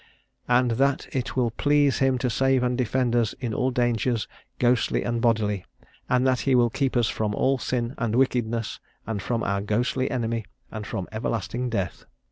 "And 0.47 0.71
that 0.81 1.05
it 1.15 1.35
will 1.35 1.51
please 1.51 1.99
him 1.99 2.17
to 2.17 2.29
save 2.31 2.63
and 2.63 2.75
defend 2.75 3.15
us 3.15 3.33
in 3.33 3.53
all 3.53 3.69
dangers, 3.69 4.27
ghostly 4.57 5.03
and 5.03 5.21
bodily; 5.21 5.63
and 6.09 6.25
that 6.25 6.39
he 6.39 6.55
will 6.55 6.71
keep 6.71 6.97
us 6.97 7.07
from 7.07 7.35
all 7.35 7.59
sin 7.59 7.93
and 7.99 8.15
wickedness, 8.15 8.79
and 9.05 9.21
from 9.21 9.43
our 9.43 9.61
ghostly 9.61 10.09
enemy, 10.09 10.45
and 10.71 10.87
from 10.87 11.07
everlasting 11.11 11.69
death." 11.69 12.05